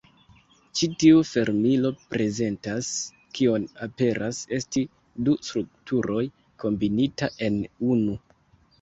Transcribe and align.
Ĉi 0.77 0.87
tiu 1.03 1.19
fermilo 1.31 1.91
prezentas 2.13 2.89
kion 3.37 3.69
aperas 3.89 4.41
esti 4.61 4.85
du 5.29 5.39
strukturoj 5.51 6.27
kombinita 6.65 7.35
en 7.51 7.65
unu. 7.95 8.23